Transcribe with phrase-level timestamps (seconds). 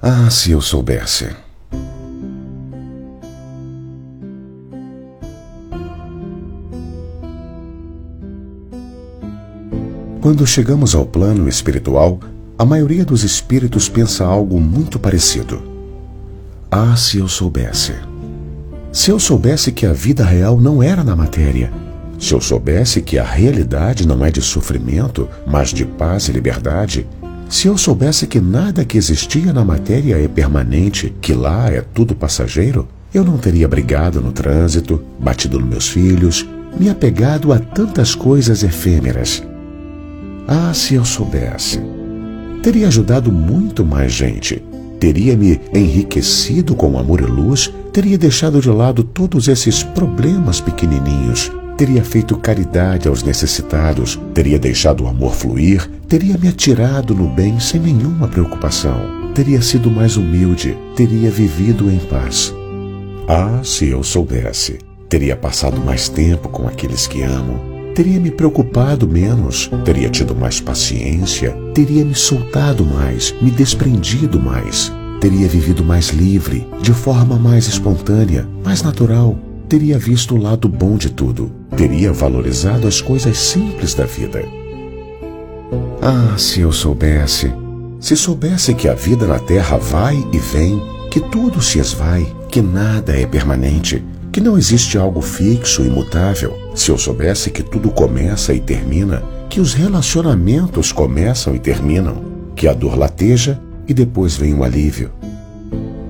[0.00, 1.26] Ah, se eu soubesse.
[10.20, 12.20] Quando chegamos ao plano espiritual,
[12.56, 15.60] a maioria dos espíritos pensa algo muito parecido.
[16.70, 17.94] Ah, se eu soubesse.
[18.92, 21.72] Se eu soubesse que a vida real não era na matéria,
[22.20, 27.04] se eu soubesse que a realidade não é de sofrimento, mas de paz e liberdade,
[27.48, 32.14] se eu soubesse que nada que existia na matéria é permanente, que lá é tudo
[32.14, 36.46] passageiro, eu não teria brigado no trânsito, batido nos meus filhos,
[36.78, 39.42] me apegado a tantas coisas efêmeras.
[40.46, 41.80] Ah, se eu soubesse!
[42.62, 44.62] Teria ajudado muito mais gente.
[45.00, 51.50] Teria me enriquecido com amor e luz, teria deixado de lado todos esses problemas pequenininhos,
[51.78, 57.60] teria feito caridade aos necessitados, teria deixado o amor fluir, teria me atirado no bem
[57.60, 62.52] sem nenhuma preocupação, teria sido mais humilde, teria vivido em paz.
[63.28, 67.60] Ah, se eu soubesse, teria passado mais tempo com aqueles que amo,
[67.94, 74.92] teria me preocupado menos, teria tido mais paciência, teria me soltado mais, me desprendido mais,
[75.20, 79.38] teria vivido mais livre, de forma mais espontânea, mais natural,
[79.68, 84.42] teria visto o lado bom de tudo, teria valorizado as coisas simples da vida.
[86.00, 87.52] Ah, se eu soubesse,
[88.00, 90.80] se soubesse que a vida na Terra vai e vem,
[91.10, 94.02] que tudo se esvai, que nada é permanente,
[94.32, 99.22] que não existe algo fixo e imutável, se eu soubesse que tudo começa e termina,
[99.50, 102.24] que os relacionamentos começam e terminam,
[102.54, 105.10] que a dor lateja e depois vem o alívio.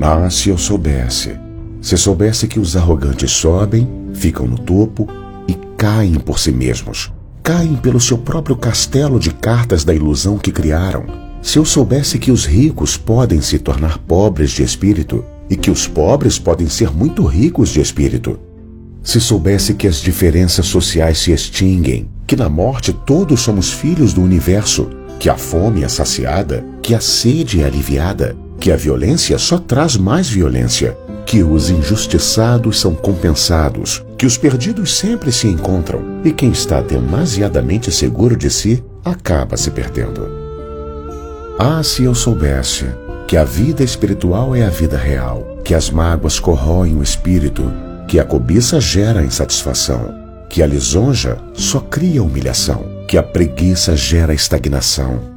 [0.00, 1.43] Ah, se eu soubesse,
[1.84, 5.06] se soubesse que os arrogantes sobem, ficam no topo
[5.46, 10.50] e caem por si mesmos, caem pelo seu próprio castelo de cartas da ilusão que
[10.50, 11.04] criaram.
[11.42, 15.86] Se eu soubesse que os ricos podem se tornar pobres de espírito e que os
[15.86, 18.40] pobres podem ser muito ricos de espírito.
[19.02, 24.22] Se soubesse que as diferenças sociais se extinguem, que na morte todos somos filhos do
[24.22, 24.88] universo,
[25.20, 29.98] que a fome é saciada, que a sede é aliviada, que a violência só traz
[29.98, 36.50] mais violência, que os injustiçados são compensados, que os perdidos sempre se encontram e quem
[36.50, 40.28] está demasiadamente seguro de si acaba se perdendo.
[41.58, 42.86] Ah, se eu soubesse
[43.26, 47.72] que a vida espiritual é a vida real, que as mágoas corroem o espírito,
[48.06, 50.14] que a cobiça gera insatisfação,
[50.50, 55.33] que a lisonja só cria humilhação, que a preguiça gera estagnação,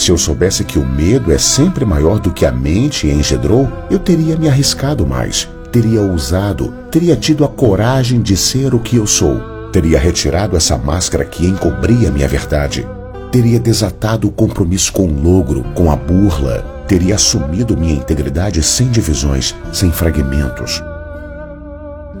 [0.00, 3.98] se eu soubesse que o medo é sempre maior do que a mente engendrou, eu
[3.98, 9.06] teria me arriscado mais, teria ousado, teria tido a coragem de ser o que eu
[9.06, 9.38] sou,
[9.70, 12.88] teria retirado essa máscara que encobria minha verdade,
[13.30, 18.88] teria desatado o compromisso com o logro, com a burla, teria assumido minha integridade sem
[18.88, 20.82] divisões, sem fragmentos.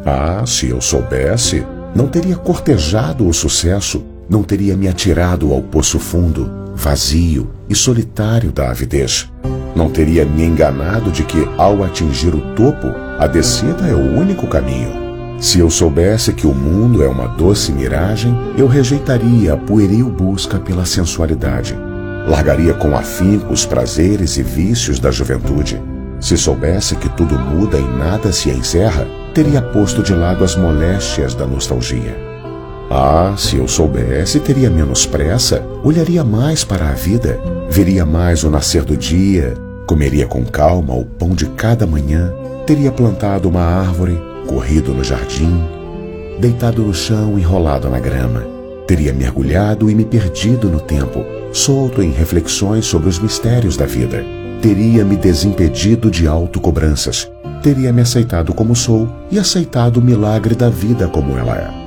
[0.04, 5.98] Ah, se eu soubesse, não teria cortejado o sucesso, não teria me atirado ao poço
[5.98, 9.30] fundo, vazio e solitário da avidez.
[9.76, 14.46] Não teria me enganado de que, ao atingir o topo, a descida é o único
[14.46, 14.90] caminho.
[15.38, 20.58] Se eu soubesse que o mundo é uma doce miragem, eu rejeitaria a pueril busca
[20.58, 21.76] pela sensualidade.
[22.26, 25.80] Largaria com afinco os prazeres e vícios da juventude.
[26.18, 31.34] Se soubesse que tudo muda e nada se encerra, teria posto de lado as moléstias
[31.34, 32.29] da nostalgia.
[32.92, 37.38] Ah, se eu soubesse, teria menos pressa, olharia mais para a vida,
[37.70, 39.54] veria mais o nascer do dia,
[39.86, 42.34] comeria com calma o pão de cada manhã,
[42.66, 45.62] teria plantado uma árvore, corrido no jardim,
[46.40, 48.44] deitado no chão, enrolado na grama,
[48.88, 54.24] teria mergulhado e me perdido no tempo, solto em reflexões sobre os mistérios da vida,
[54.60, 57.30] teria me desimpedido de autocobranças,
[57.62, 61.79] teria me aceitado como sou e aceitado o milagre da vida como ela é.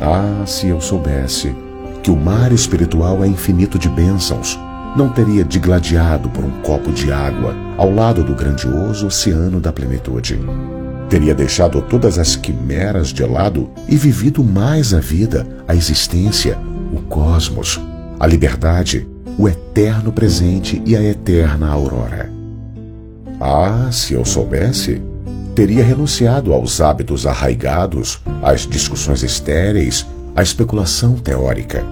[0.00, 1.54] Ah, se eu soubesse
[2.02, 4.58] que o mar espiritual é infinito de bênçãos,
[4.96, 10.40] não teria digladiado por um copo de água ao lado do grandioso oceano da plenitude.
[11.08, 16.56] Teria deixado todas as quimeras de lado e vivido mais a vida, a existência,
[16.92, 17.80] o cosmos,
[18.18, 22.30] a liberdade, o eterno presente e a eterna aurora.
[23.40, 25.02] Ah, se eu soubesse,
[25.54, 31.84] teria renunciado aos hábitos arraigados, às discussões estéreis, à especulação teórica.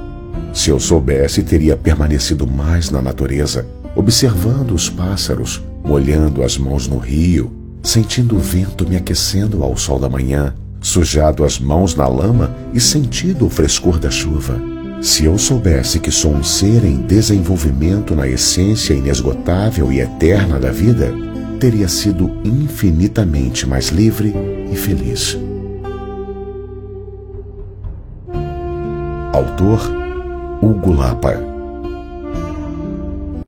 [0.53, 6.99] Se eu soubesse, teria permanecido mais na natureza, observando os pássaros, molhando as mãos no
[6.99, 7.53] rio,
[7.83, 12.81] sentindo o vento me aquecendo ao sol da manhã, sujado as mãos na lama e
[12.81, 14.61] sentido o frescor da chuva.
[15.01, 20.73] Se eu soubesse que sou um ser em desenvolvimento na essência inesgotável e eterna da
[20.73, 21.15] vida,
[21.59, 24.33] teria sido infinitamente mais livre
[24.71, 25.37] e feliz.
[29.33, 29.81] Autor
[30.63, 31.58] Hugo Lapa